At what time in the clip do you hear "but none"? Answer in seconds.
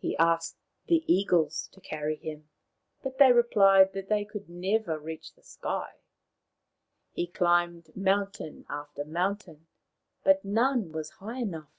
10.24-10.90